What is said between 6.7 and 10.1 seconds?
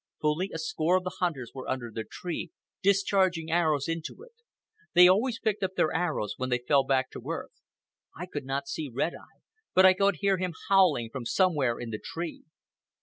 back to earth. I could not see Red Eye, but I